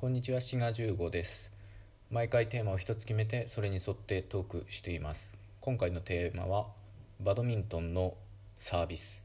[0.00, 1.52] こんにちは、シガ15です。
[2.10, 5.34] 毎回テーマを一つ決めて、それに沿ってトークしています。
[5.60, 6.68] 今回のテーマは、
[7.20, 8.14] バドミントンの
[8.56, 9.22] サービス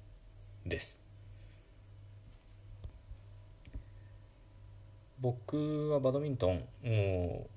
[0.66, 1.00] です。
[5.22, 7.48] 僕はバドミントン、も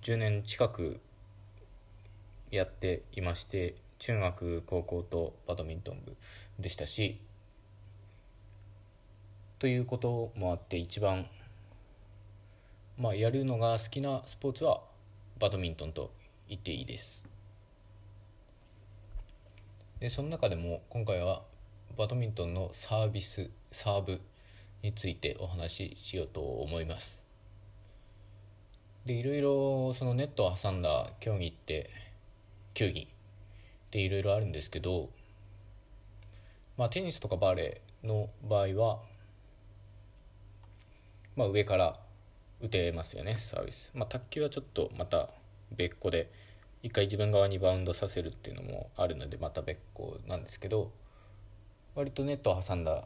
[0.00, 1.00] う10年近く
[2.50, 6.16] やっていまして、中学、高校とバドミントン部
[6.58, 7.20] でしたし、
[9.58, 11.26] ということもあって一番
[13.02, 14.80] まあやるのが好きなスポーツは
[15.40, 16.12] バドミントンと
[16.48, 17.20] 言っていいです。
[19.98, 21.42] でその中でも今回は
[21.98, 24.20] バドミントンのサービスサーブ
[24.82, 27.20] についてお話ししようと思います。
[29.04, 31.90] でいろいろそのネットを挟んだ競技って
[32.72, 33.06] 球技っ
[33.90, 35.10] ていろいろあるんですけど
[36.76, 39.00] まあテニスとかバレーの場合は
[41.34, 41.98] まあ、上から
[42.62, 45.28] 打てますよねサービス、まあ、卓球はちょっとまた
[45.76, 46.30] 別個で
[46.82, 50.92] 一回自分側にバウンドさせるっていうのもあるのでまた別個なんですけど
[51.94, 53.04] 割とネットを挟んだ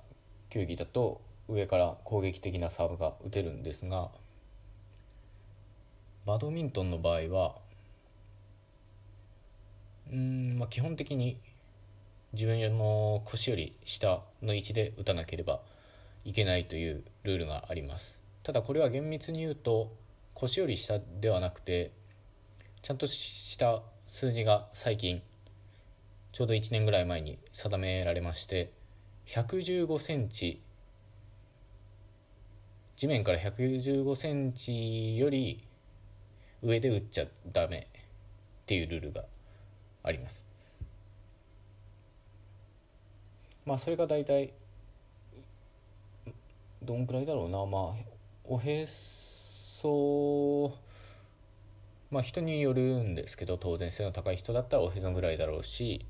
[0.50, 4.10] 球技だと上から攻撃的なサーブが打てるんですが
[6.26, 7.54] バドミントンの場合は
[10.12, 11.38] うん、まあ、基本的に
[12.32, 15.60] 自分の腰より下の位置で打たなければ
[16.24, 18.16] いけないというルールがあります。
[18.46, 19.92] ただこれは厳密に言うと
[20.32, 21.90] 腰より下ではなくて
[22.80, 25.20] ちゃんとした数字が最近
[26.30, 28.70] ちょうど1年ぐらい前に定められまして
[29.26, 30.62] 115センチ
[32.94, 35.66] 地面から115センチより
[36.62, 38.00] 上で打っちゃダメっ
[38.64, 39.24] ていうルールが
[40.04, 40.44] あります。
[43.64, 44.52] まあそれが大体
[46.80, 47.66] どんくらいだろうな。
[47.66, 48.15] まあ
[48.48, 50.74] おへそ
[52.10, 56.06] まあ人によるんですけど当然背の高い人だったらおへそぐらいだろうし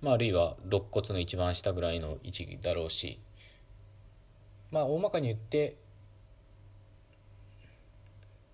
[0.00, 3.20] まああるいは肋骨の一番下ぐらいの位置だろうし
[4.70, 5.76] まあ大まかに言って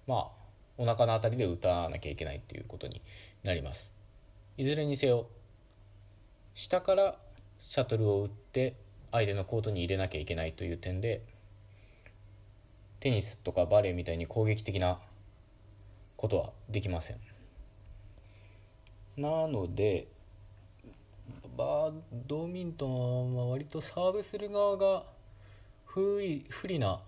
[0.06, 0.28] まあ
[0.76, 3.02] お腹のあたりで打たなきゃいけないっていうことに
[3.42, 3.90] なります。
[4.56, 5.26] いずれにせよ
[6.54, 7.16] 下から
[7.60, 8.74] シャトルを打って
[9.12, 11.22] 相手のコートに入れなきゃいけないという点で
[13.00, 14.98] テニスとかバレーみたいに攻撃的な
[16.16, 17.16] ことはできません。
[19.16, 20.08] なので
[21.56, 21.92] バ
[22.26, 25.04] ドミントンは割とサーブする側が
[25.86, 27.00] 不利不利な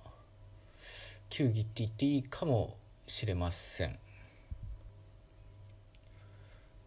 [1.29, 2.77] 球技って言っていいかも
[3.07, 3.99] しれません。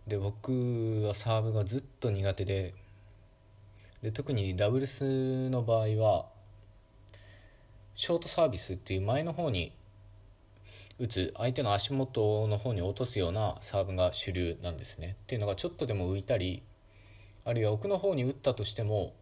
[0.08, 2.74] で僕はサーブがずっと苦手で
[4.02, 6.33] で特にダブルスの場合は
[7.96, 9.74] ショートサービスっていう前の方に
[11.00, 15.16] 打つ相手の足元の方に落とすようなサーブが主流なんですね。
[15.24, 16.64] っていうのがちょっとでも浮いたり
[17.46, 19.14] あるいは奥の方に打ったとしても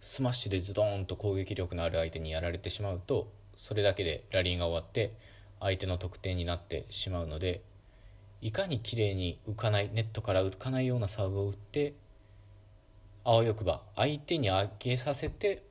[0.00, 5.12] スマッシュでズドーンと攻撃力のある相手にやられてしまうとそれだけでラリーが終わって
[5.58, 7.62] 相手の得点になってしまうので
[8.40, 11.94] いかに綺麗に浮かないネットから浮かないようなサーブを打って
[13.24, 15.62] あわよくば相手に上げさせて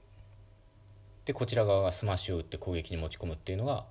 [1.26, 3.86] でこちら側がスマッシュを打って攻撃に持ち込むっていうのが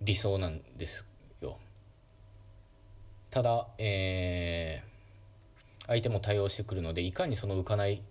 [0.00, 1.04] 理想なんです
[1.42, 1.58] よ
[3.30, 8.02] ただ、えー、相手も対応してくるのでいかにその浮かない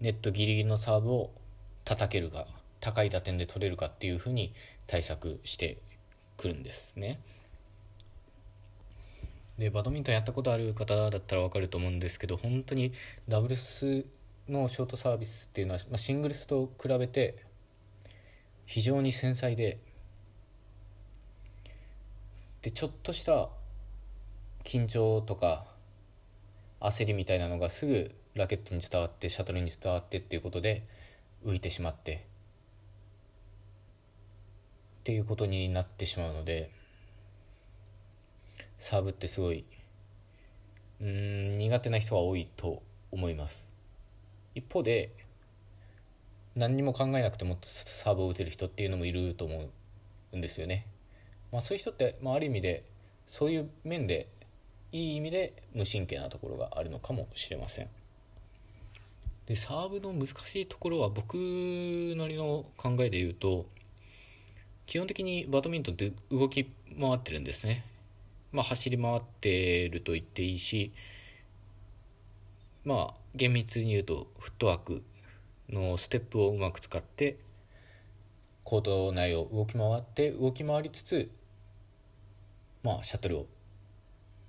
[0.00, 1.30] ネットギリギリのサーブを
[1.84, 2.46] 叩けるか
[2.80, 4.54] 高い打点で取れるかっていうふうに
[4.86, 5.78] 対策して
[6.36, 7.20] くるんですね。
[9.58, 12.92] でバドミントンやったことある方だったら分かると思うんですけど本当に
[13.28, 14.04] ダブルス
[14.52, 17.44] のショートサービスっていうのは、まあ、シングルスと比べて
[18.66, 19.80] 非常に繊細で
[22.62, 23.48] でちょっとした
[24.64, 25.64] 緊張とか
[26.80, 30.86] 焦りみたいなのがすぐラケットに伝わってシャトルに伝わってっていうことで
[31.44, 32.26] 浮いてしまって
[35.00, 36.70] っていうことになってしまうので。
[38.82, 39.64] サーブってすごい
[41.00, 42.82] うん苦手な人は多いと
[43.12, 43.71] 思います
[44.54, 45.12] 一方で
[46.54, 49.70] 何にも考えなくてもサーブを打てる人っていうのもいると思
[50.32, 50.86] うんですよね、
[51.50, 52.84] まあ、そういう人って、まあ、ある意味で
[53.28, 54.28] そういう面で
[54.92, 57.88] いい意味で無神経なところがあるのかもしれません。
[59.46, 63.66] でサーブの難しいところは僕なりの考えで言うと
[64.86, 66.64] 基本的にバドミントンって動き
[67.00, 67.84] 回ってるんですね。
[68.52, 70.92] まあ、走り回ってると言っていいし
[72.84, 75.02] まあ厳密に言うとフットワーク
[75.68, 77.38] のステップをうまく使って
[78.64, 81.30] コート内を動き回って動き回りつつ
[82.82, 83.46] まあシャトルを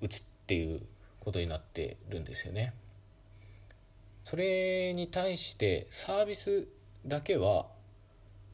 [0.01, 0.81] 打つっていう
[1.19, 2.74] ことになってるんですよね。
[4.24, 6.68] それに対してサービス
[7.06, 7.68] だけは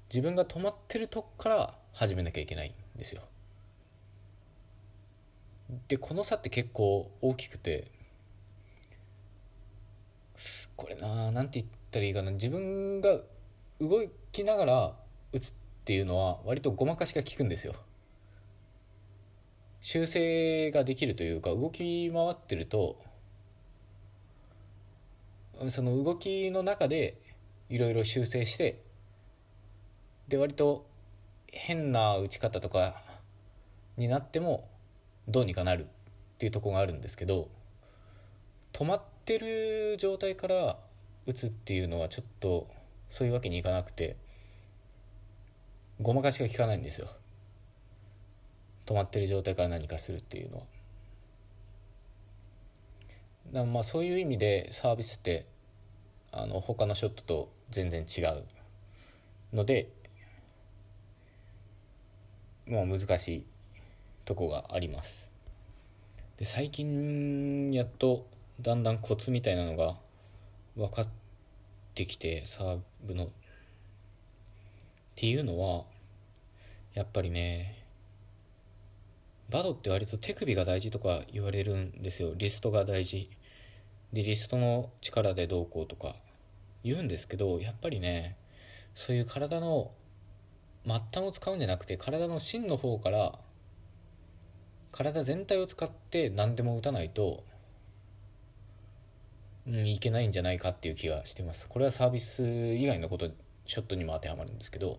[0.10, 3.22] 自分が止まってるとこから始めなきゃいけないんですよ。
[5.88, 7.86] でこの差って結構大きくて
[10.76, 13.20] これな何て言ったらいいかな自分が
[13.80, 14.96] 動きながら
[15.32, 15.54] 打つっ
[15.86, 17.74] ていうのは割とごまかしが効くんですよ。
[19.82, 23.02] 修正ができるというか動き回ってると
[25.70, 27.18] その動きの中で
[27.70, 28.82] いろいろ修正して
[30.28, 30.86] で割と
[31.48, 33.02] 変な打ち方とか
[33.98, 34.70] になっても
[35.28, 35.88] どうにかなるっ
[36.38, 37.50] ていうとこがあるんですけど
[38.74, 40.80] 止まっってる状態から
[41.28, 42.68] 打つっていうのはちょっと
[43.10, 44.18] そういうわけにいかなくて
[46.02, 47.08] ごまかしが効かないんですよ
[48.88, 50.64] 止まってる状態から何かするっていうのは。
[53.54, 55.46] だまあそういう意味でサービスって
[56.32, 58.44] あの他のショットと全然違う
[59.54, 59.92] ので
[62.66, 63.46] まあ難しい
[64.26, 65.30] とこがあります
[66.38, 68.26] で最近やっと
[68.62, 69.96] だんだんコツみたいなのが
[70.76, 71.08] 分かっ
[71.96, 73.26] てきてサーブの。
[73.26, 73.28] っ
[75.16, 75.84] ていうのは
[76.94, 77.86] やっぱりね
[79.50, 82.34] バドって割と手首が大事とか言われるんですよ。
[82.36, 83.30] リストが大事。
[84.14, 86.16] でリストの力でどうこうとか
[86.84, 88.38] 言うんですけどやっぱりね
[88.96, 89.92] そういう体の
[90.86, 93.38] 末端を使うんじゃなくて体の芯の方から
[94.92, 97.44] 体全体を使って何でも打たないと、
[99.70, 101.68] うん、いけないんじゃないかっていう気がしてます。
[101.68, 103.30] これはサービス以外のこと
[103.66, 104.94] ショットにも当てはまるんですけど。
[104.94, 104.98] っ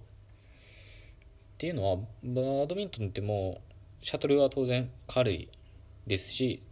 [1.59, 5.51] ていうのはバドミントンってもうシャトルは当然軽い
[6.07, 6.63] ですし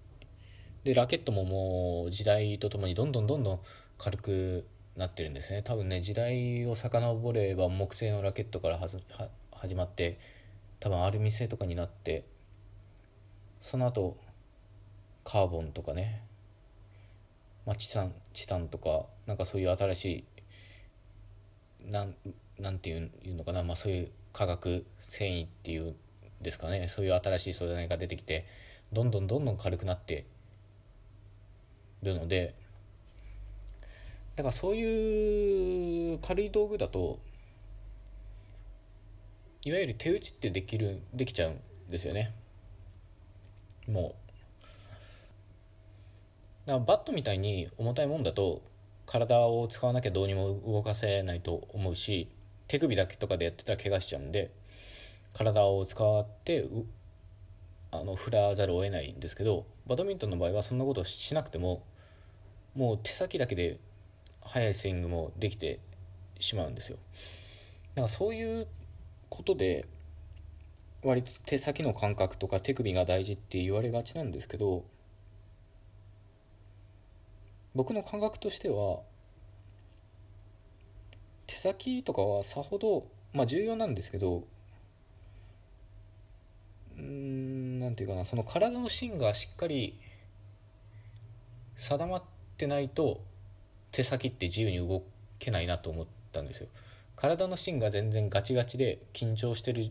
[0.85, 3.61] でラケットももう時代とともにどんどんどんどん
[3.99, 4.67] 軽く
[4.97, 5.63] なってるんですね。
[5.63, 10.19] 多分ね時代を遡れば木製のラケットから始まって
[10.81, 12.25] 多分アルミ製とかになって
[13.61, 14.17] その後
[15.25, 16.23] カーボンとかね、
[17.69, 20.25] まあ、チタンチタンとかなんかそういう新し
[21.85, 22.15] いなん
[22.59, 25.95] なんていうのかな、まあ、そういう化学繊維っていうん
[26.41, 28.47] ですかねそういう新しい素材が出てきて
[28.91, 30.25] どんどんどんどん軽くなって
[32.03, 32.55] るので
[34.37, 37.19] だからそういう軽い道具だと
[39.63, 41.61] いわゆる手打ちってできるできちゃうん
[41.91, 42.33] ですよね。
[43.87, 44.28] もう
[46.69, 48.61] だからバットみたいに重たいもんだと
[49.07, 52.29] 体を使わなきゃどうにも動かせないと思うし
[52.67, 54.51] 手首だけとかでやってたら怪我しちゃうんで
[55.35, 56.69] 体を使って
[57.91, 61.83] あの振らざるを得ないんですけどバドミントンの場合はそんなことしなくても
[62.75, 63.79] もう手先だけで
[64.43, 65.81] 速いスイングもできて
[66.39, 66.99] しまうんですよ。
[67.95, 68.67] だからそういう
[69.31, 69.87] ことで
[71.03, 74.85] 割と手先の感覚とか手首が大事って言われがちなんですけど
[77.79, 79.03] 僕の感覚としては
[81.47, 84.43] 手先とかはさほどまあ重要なんですけど
[86.99, 89.97] うんなんていうかなその体の芯がしっかり
[91.77, 92.23] 定まっ
[92.57, 93.21] てないと
[93.93, 95.05] 手先って自由に動
[95.39, 96.69] けないなと思ったんですよ。
[97.15, 99.89] 体の芯が全然ガチガチで緊張してる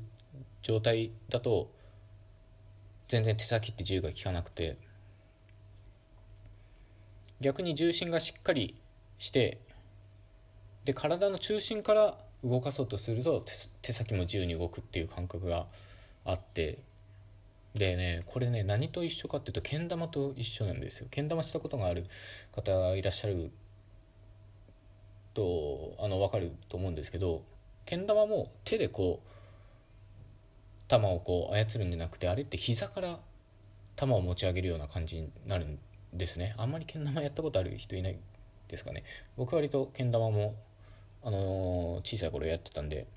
[0.62, 1.72] 状態だと
[3.08, 4.76] 全然手先って自由が利かなくて。
[7.42, 8.76] 逆に重心がしっかり
[9.20, 9.60] して
[10.86, 13.44] で体の中心から動かそうとすると
[13.82, 15.66] 手先も自由に動くっていう感覚が
[16.24, 16.80] あって
[17.74, 21.08] でねこれね何と一緒かっていうとけん玉と一緒なんですよ。
[21.12, 22.06] けん玉したことがある
[22.52, 23.52] 方がいらっしゃる
[25.34, 27.44] とあの分かると思うんですけど
[27.86, 33.20] けん玉も手でこう球をこう操るんじゃなくてあれって膝から
[33.96, 35.80] 球を持ち上げるような感じになるん
[36.18, 36.54] ですね。
[36.58, 38.18] あんまりけん玉やったことある人いない
[38.68, 39.04] ですかね。
[39.36, 40.56] 僕割とけん玉も
[41.24, 43.08] あの小さい頃やってたんで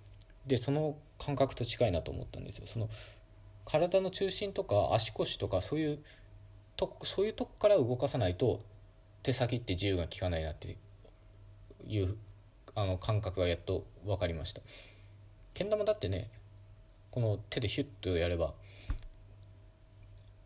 [0.46, 2.66] でその感覚と近いなと思ったんですよ。
[2.66, 2.88] その
[3.64, 5.98] 体の中心とか足腰とかそういう
[6.76, 8.60] とそういうとこから動かさないと
[9.22, 10.76] 手先って自由が利かないなって
[11.86, 12.16] いう
[12.74, 14.62] あの感覚がやっと分かりました。
[15.54, 16.30] けん玉だってね
[17.10, 18.54] この手でヒュッとやれば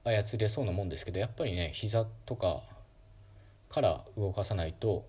[0.05, 2.63] 操れそうなもんですけどやっぱりね膝とか
[3.69, 5.07] から動かさないと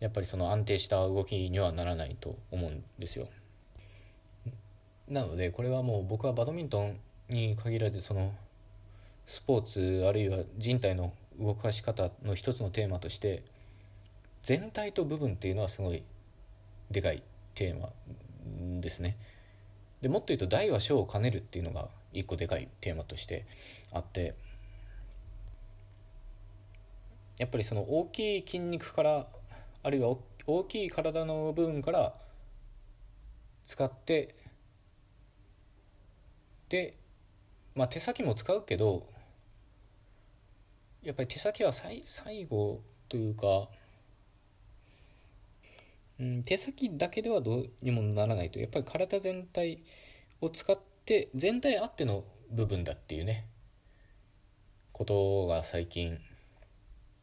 [0.00, 3.28] やっぱりその安定した動きにはならないと思うんですよ
[5.08, 8.32] なのでこれはもう僕はバドミントンに限らずその
[9.26, 13.42] スポーツあるいは人体の動かし方の一つのテーマとして
[14.42, 16.02] 全体と部分っていうのはすごい
[16.90, 17.22] でかい
[17.54, 17.90] テーマ
[18.80, 19.16] ですね。
[20.00, 23.46] でもっと言うと大は小を兼ねるっていうのが一個でかいテーマとして
[23.92, 24.34] あって
[27.38, 29.26] やっぱりその大きい筋肉から
[29.82, 32.14] あるいは大きい体の部分から
[33.64, 34.34] 使って
[36.68, 36.96] で、
[37.74, 39.06] まあ、手先も使うけど
[41.02, 43.68] やっぱり手先は最最後というか、
[46.18, 49.82] うん、手先だけではどうにもならないとやっぱり体全体
[50.40, 50.82] を使って
[51.34, 53.46] 全体あっての部分だっていうね。
[54.92, 56.18] ことが最近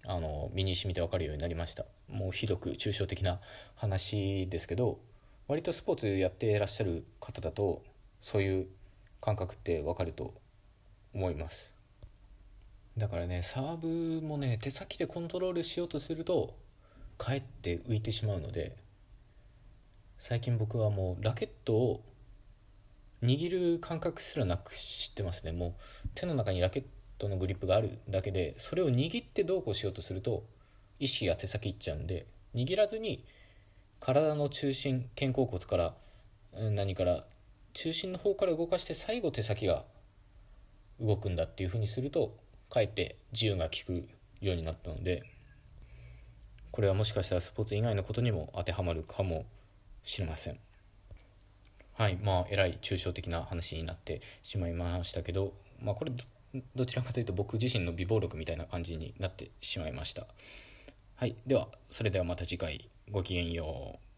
[0.07, 1.85] あの身に染みて分かるようになりました。
[2.07, 3.39] もうひどく抽象的な
[3.75, 4.99] 話ですけど
[5.47, 7.83] 割とスポーツやってらっしゃる方だと
[8.21, 8.67] そういう
[9.19, 10.33] 感覚って分かると
[11.13, 11.73] 思います。
[12.97, 13.77] だからねサー
[14.21, 16.55] ブもね手先でコントロールしようとすると
[17.17, 18.75] かえって浮いてしまうので
[20.17, 22.03] 最近僕はもうラケットを
[23.25, 25.51] 握る感覚すらなくしてますね。
[25.51, 26.83] もう手の中にラケッ
[27.17, 30.43] トのグリップがあるだけでそれを握ってどうこうしようとすると
[30.99, 33.23] 意識が手先いっちゃうんで握らずに
[33.99, 35.93] 体の中心肩甲骨から
[36.53, 37.25] 何から
[37.73, 39.83] 中心の方から動かして最後手先が
[40.99, 42.37] 動くんだっていうふうにすると
[42.69, 44.07] かえって自由が利く
[44.41, 45.23] ようになったので
[46.71, 49.45] これはもしかしたらスポーツ以外のことにも当てはまるかも
[50.03, 50.59] しれません。
[51.97, 56.11] はいまあえらい抽象的な話になってしまいましたけどまあこれ
[56.75, 60.27] どちらかというと僕自身の美貌録みたいな感じになってしまいました。
[61.15, 64.14] はいではそれではまた次回ごきげんよう。